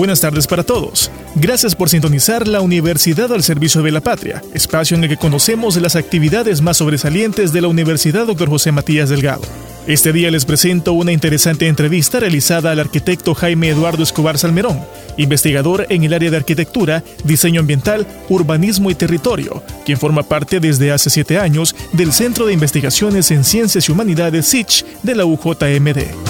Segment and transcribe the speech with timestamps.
[0.00, 1.10] Buenas tardes para todos.
[1.34, 5.76] Gracias por sintonizar la Universidad al Servicio de la Patria, espacio en el que conocemos
[5.76, 8.48] las actividades más sobresalientes de la Universidad Dr.
[8.48, 9.42] José Matías Delgado.
[9.86, 14.80] Este día les presento una interesante entrevista realizada al arquitecto Jaime Eduardo Escobar Salmerón,
[15.18, 20.92] investigador en el área de arquitectura, diseño ambiental, urbanismo y territorio, quien forma parte desde
[20.92, 26.29] hace siete años del Centro de Investigaciones en Ciencias y Humanidades SICH de la UJMD.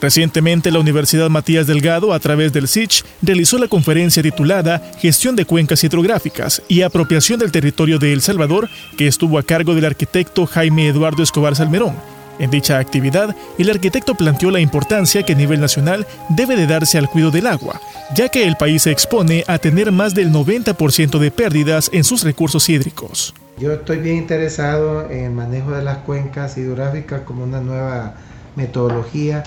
[0.00, 5.44] Recientemente, la Universidad Matías Delgado, a través del SICH, realizó la conferencia titulada Gestión de
[5.44, 10.46] Cuencas Hidrográficas y Apropiación del Territorio de El Salvador, que estuvo a cargo del arquitecto
[10.46, 11.96] Jaime Eduardo Escobar Salmerón.
[12.38, 16.96] En dicha actividad, el arquitecto planteó la importancia que a nivel nacional debe de darse
[16.96, 17.78] al cuidado del agua,
[18.14, 22.24] ya que el país se expone a tener más del 90% de pérdidas en sus
[22.24, 23.34] recursos hídricos.
[23.58, 28.14] Yo estoy bien interesado en el manejo de las cuencas hidrográficas como una nueva
[28.56, 29.44] metodología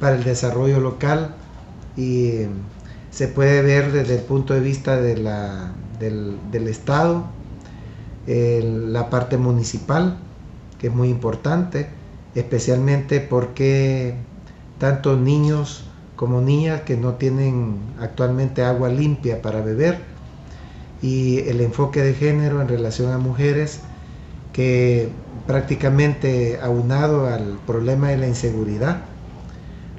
[0.00, 1.34] para el desarrollo local
[1.96, 2.48] y eh,
[3.10, 7.24] se puede ver desde el punto de vista de la, del, Estado,
[8.26, 10.18] la parte municipal,
[10.78, 11.88] que es muy importante,
[12.34, 14.14] especialmente porque
[14.78, 15.84] tanto niños
[16.16, 20.00] como niñas que no tienen actualmente agua limpia para beber
[21.02, 23.80] y el enfoque de género en relación a mujeres
[24.52, 25.08] que
[25.46, 29.02] prácticamente aunado al problema de la inseguridad,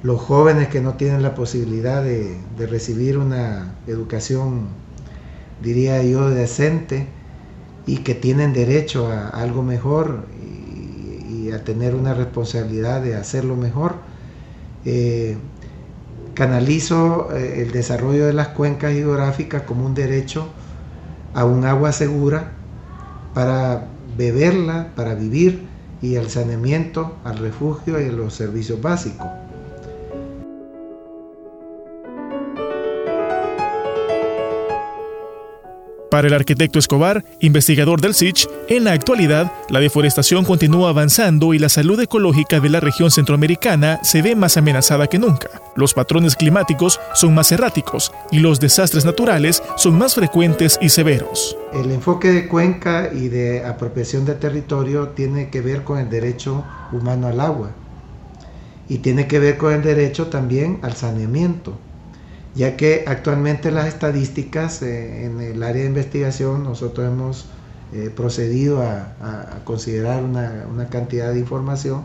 [0.02, 4.68] los jóvenes que no tienen la posibilidad de, recibir una educación,
[5.62, 7.06] diría yo, decente
[7.86, 10.26] y que tienen derecho a, algo mejor
[11.28, 13.94] y, a tener una responsabilidad de hacerlo mejor.
[14.84, 15.38] Eh,
[16.34, 20.46] canalizo eh, el desarrollo de las cuencas hidrográficas como un derecho
[21.32, 22.52] a un agua segura
[23.32, 23.86] para
[24.16, 25.66] beberla, para vivir
[26.02, 29.26] y al saneamiento, al refugio y a los servicios básicos.
[36.18, 41.60] Para el arquitecto Escobar, investigador del SICH, en la actualidad la deforestación continúa avanzando y
[41.60, 45.48] la salud ecológica de la región centroamericana se ve más amenazada que nunca.
[45.76, 51.56] Los patrones climáticos son más erráticos y los desastres naturales son más frecuentes y severos.
[51.72, 56.64] El enfoque de cuenca y de apropiación de territorio tiene que ver con el derecho
[56.90, 57.70] humano al agua
[58.88, 61.78] y tiene que ver con el derecho también al saneamiento
[62.58, 67.46] ya que actualmente las estadísticas eh, en el área de investigación nosotros hemos
[67.92, 72.02] eh, procedido a, considerar una, cantidad de información,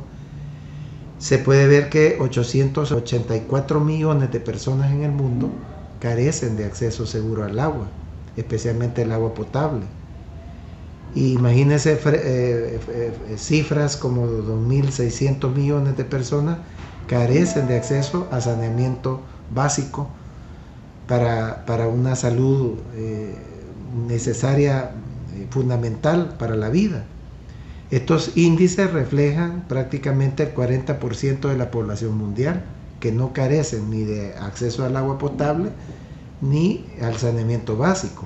[1.17, 5.49] se puede ver que 884 millones de personas en el mundo
[5.99, 7.87] carecen de acceso seguro al agua,
[8.37, 9.85] especialmente el agua potable.
[11.15, 12.79] imagínense eh,
[13.37, 16.59] cifras como 2.600 millones de personas
[17.07, 19.19] carecen de acceso a saneamiento
[19.51, 20.09] básico
[21.07, 23.35] para, una salud eh,
[24.07, 24.91] necesaria,
[25.35, 27.05] eh, fundamental para la vida.
[27.91, 32.63] Estos índices reflejan prácticamente el 40% de la población mundial
[32.99, 35.69] que no carecen ni de acceso al agua potable
[36.41, 38.25] ni al saneamiento básico.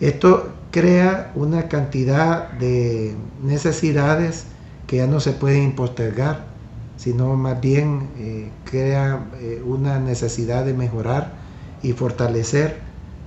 [0.00, 4.46] Esto crea una cantidad de necesidades
[4.86, 6.46] que ya no se pueden postergar,
[6.96, 9.26] sino más bien eh, crea
[9.64, 11.40] una necesidad de mejorar
[11.82, 12.78] y fortalecer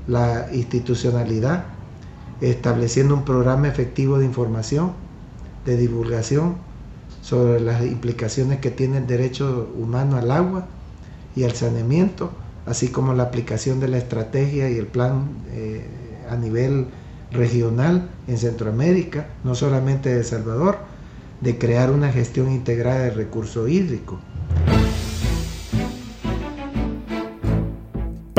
[0.08, 1.66] la institucionalidad,
[2.42, 4.94] estableciendo un programa efectivo de información,
[5.66, 6.56] de divulgación
[7.22, 10.68] sobre las implicaciones que tiene el derecho humano al agua
[11.36, 12.32] y al saneamiento,
[12.66, 15.88] así como la aplicación de la estrategia y el plan eh,
[16.30, 16.88] a nivel
[17.32, 20.78] regional en Centroamérica, no solamente de El Salvador,
[21.42, 24.20] de crear una gestión integrada de recurso hídrico.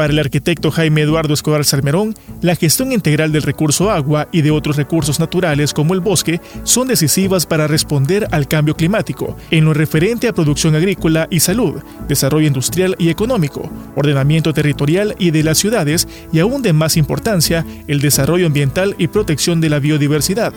[0.04, 4.50] Para el arquitecto Jaime Eduardo Escobar Salmerón, la gestión integral del recurso agua y de
[4.50, 9.72] otros recursos naturales como el bosque son decisivas para responder al cambio climático en lo
[9.72, 15.56] referente a producción agrícola y salud, desarrollo industrial y económico, ordenamiento territorial y de las
[15.56, 20.52] ciudades y aún de más importancia, el desarrollo ambiental y protección de la biodiversidad.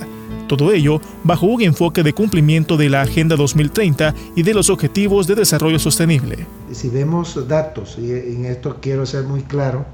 [0.47, 5.27] Todo ello bajo un enfoque de cumplimiento de la Agenda 2030 y de los Objetivos
[5.27, 6.47] de Desarrollo Sostenible.
[6.71, 9.85] Si vemos datos, y en esto quiero ser muy claro,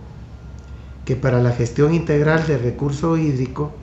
[1.05, 3.73] que para la gestión integral del recurso hídrico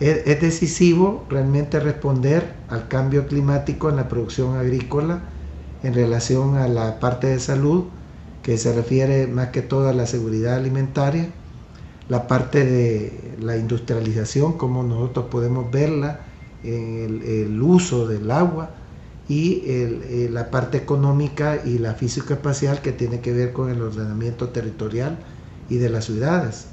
[0.00, 5.20] es, decisivo realmente responder al cambio climático en la producción agrícola
[5.82, 7.84] en relación a la parte de salud,
[8.42, 11.28] que se refiere más que todo a la seguridad alimentaria,
[12.10, 16.20] la parte de la industrialización, como nosotros podemos verla,
[16.64, 18.70] el, uso del agua
[19.28, 24.48] y el, la parte económica y la físico-espacial que tiene que ver con el ordenamiento
[24.48, 25.18] territorial
[25.70, 26.66] y de las ciudades.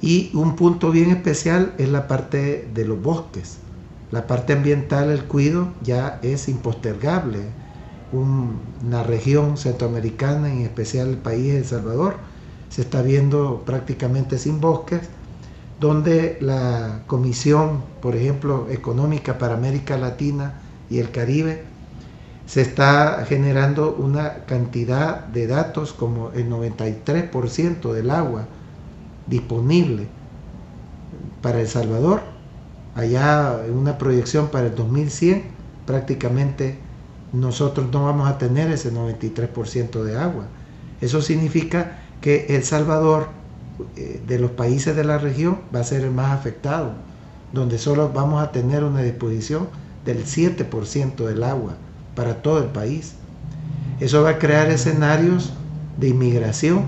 [0.00, 3.58] Y un punto bien especial es la parte de los bosques.
[4.12, 7.40] La parte ambiental, el cuido, ya es impostergable.
[8.12, 12.14] una región centroamericana, en especial el país de El Salvador,
[12.68, 15.00] se está viendo prácticamente sin bosques,
[15.80, 20.60] donde la Comisión, por ejemplo, Económica para América Latina
[20.90, 21.64] y el Caribe,
[22.46, 28.46] se está generando una cantidad de datos como el 93% del agua
[29.26, 30.08] disponible
[31.42, 32.22] para El Salvador,
[32.94, 35.42] allá en una proyección para el 2100,
[35.86, 36.78] prácticamente
[37.32, 40.46] nosotros no vamos a tener ese 93% de agua.
[41.00, 43.28] Eso significa que El Salvador,
[43.96, 46.92] eh, de los países de la región, va a ser el más afectado,
[47.52, 49.68] donde solo vamos a tener una disposición
[50.04, 51.74] del 7% del agua
[52.14, 53.14] para todo el país.
[54.00, 55.52] Eso va a crear escenarios
[55.96, 56.86] de inmigración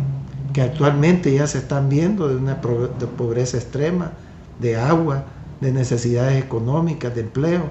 [0.52, 4.12] que actualmente ya se están viendo de una pobreza extrema,
[4.58, 5.24] de agua,
[5.60, 7.64] de necesidades económicas, de empleo,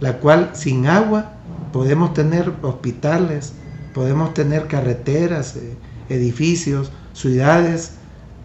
[0.00, 1.32] la cual sin agua
[1.72, 3.52] podemos tener hospitales,
[3.94, 5.74] podemos tener carreteras, eh,
[6.08, 7.92] edificios, ciudades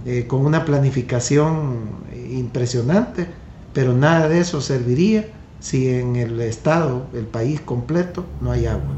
[0.06, 3.28] eh, con una planificación impresionante,
[3.74, 5.28] pero nada de eso serviría
[5.60, 8.94] si en el estado, el país completo, no hay agua.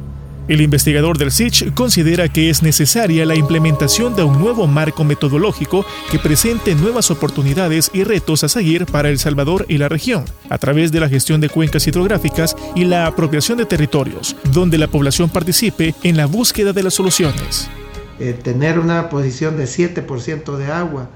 [0.49, 5.85] El investigador del SICH considera que es necesaria la implementación de un nuevo marco metodológico
[6.09, 10.57] que presente nuevas oportunidades y retos a seguir para El Salvador y la región, a
[10.57, 15.29] través de la gestión de cuencas hidrográficas y la apropiación de territorios, donde la población
[15.29, 17.69] participe en la búsqueda de las soluciones.
[18.19, 21.07] Eh, tener una posición de 7% de agua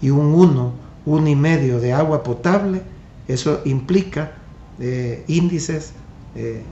[0.00, 0.72] y un 1,
[1.04, 2.82] 1,5 de agua potable,
[3.26, 4.32] eso implica
[4.78, 5.92] eh, índices
[6.36, 6.62] eh,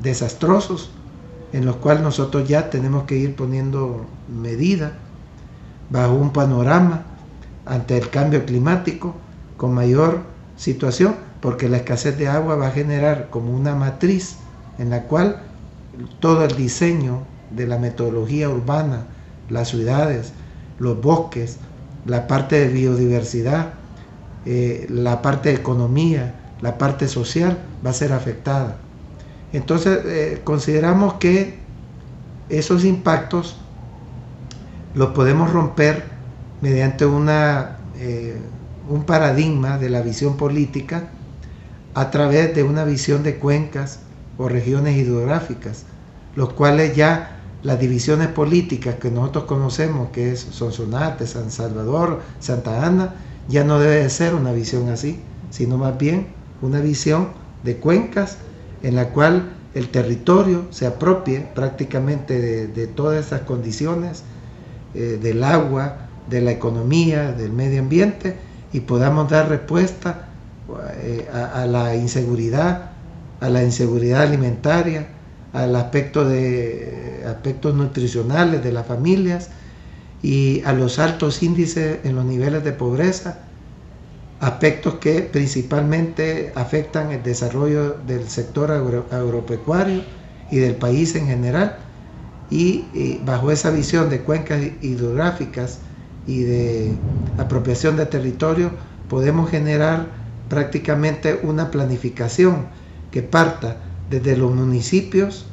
[0.00, 0.90] desastrosos
[1.54, 4.98] en los cuales nosotros ya tenemos que ir poniendo medida
[5.88, 7.04] bajo un panorama
[7.64, 9.14] ante el cambio climático
[9.56, 10.20] con mayor
[10.56, 14.36] situación, porque la escasez de agua va a generar como una matriz
[14.78, 15.42] en la cual
[16.20, 19.06] todo el diseño de la metodología urbana,
[19.50, 20.32] las ciudades,
[20.78, 21.58] los bosques,
[22.06, 23.74] la parte de biodiversidad,
[24.46, 28.78] eh, la parte de economía, la parte social va a ser afectada.
[29.52, 31.58] Entonces eh, consideramos que
[32.48, 33.56] esos impactos
[34.94, 36.04] los podemos romper
[36.60, 38.36] mediante una, eh,
[38.88, 41.08] un paradigma de la visión política
[41.94, 44.00] a través de una visión de cuencas
[44.38, 45.84] o regiones hidrográficas,
[46.34, 52.86] los cuales ya las divisiones políticas que nosotros conocemos, que es Sonsonate, San Salvador, Santa
[52.86, 53.14] Ana,
[53.48, 56.28] ya no debe ser una visión así, sino más bien
[56.62, 57.28] una visión
[57.62, 58.38] de cuencas
[58.82, 64.22] en la cual el territorio se apropie prácticamente de, todas esas condiciones
[64.94, 68.36] eh, del agua, de la economía, del medio ambiente
[68.72, 70.28] y podamos dar respuesta
[71.02, 72.92] eh, a la inseguridad,
[73.40, 75.08] a la inseguridad alimentaria,
[75.52, 79.50] al aspecto de aspectos nutricionales de las familias
[80.22, 83.40] y a los altos índices en los niveles de pobreza,
[84.40, 90.02] aspectos que principalmente afectan el desarrollo del sector agropecuario
[90.50, 91.76] y del país en general.
[92.50, 95.78] Y, bajo esa visión de cuencas hidrográficas
[96.26, 96.92] y de
[97.38, 98.70] apropiación de territorio,
[99.08, 100.06] podemos generar
[100.48, 102.66] prácticamente una planificación
[103.12, 103.76] que parta
[104.10, 105.46] desde los municipios,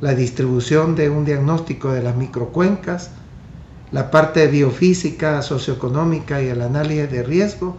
[0.00, 3.10] la distribución de un diagnóstico de las microcuencas,
[3.92, 7.76] la parte biofísica, socioeconómica y el análisis de riesgo,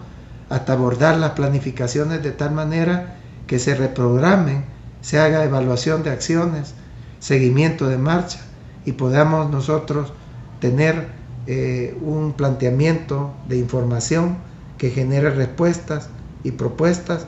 [0.49, 4.65] hasta abordar las planificaciones de tal manera que se reprogramen,
[5.01, 6.73] se haga evaluación de acciones,
[7.19, 8.39] seguimiento de marcha
[8.85, 10.13] y podamos nosotros
[10.59, 11.07] tener
[11.47, 14.37] eh, un planteamiento de información
[14.77, 16.09] que genere respuestas
[16.43, 17.25] y propuestas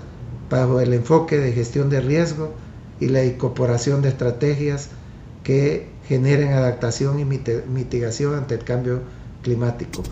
[0.49, 2.53] bajo el enfoque de gestión de riesgo
[2.99, 4.89] y la incorporación de estrategias
[5.43, 9.01] que generen adaptación y mitigación ante el cambio
[9.43, 10.03] climático.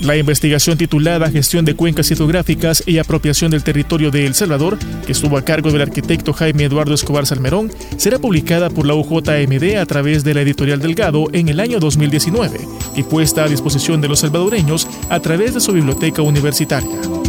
[0.00, 5.12] La investigación titulada Gestión de cuencas hidrográficas y apropiación del territorio de El Salvador, que
[5.12, 9.84] estuvo a cargo del arquitecto Jaime Eduardo Escobar Salmerón, será publicada por la UJMD a
[9.84, 12.60] través de la editorial Delgado en el año 2019
[12.96, 17.19] y puesta a disposición de los salvadoreños a través de su biblioteca universitaria.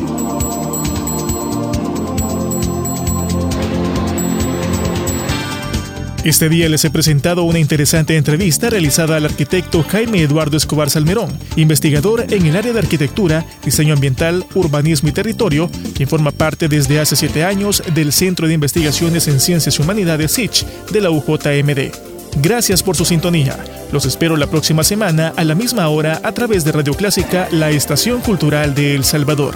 [6.23, 11.35] Este día les he presentado una interesante entrevista realizada al arquitecto Jaime Eduardo Escobar Salmerón,
[11.55, 16.99] investigador en el área de arquitectura, diseño ambiental, urbanismo y territorio, quien forma parte desde
[16.99, 21.91] hace siete años del Centro de Investigaciones en Ciencias y Humanidades SICH de la UJMD.
[22.39, 23.57] Gracias por su sintonía.
[23.91, 27.71] Los espero la próxima semana a la misma hora a través de Radio Clásica, la
[27.71, 29.55] estación cultural de El Salvador.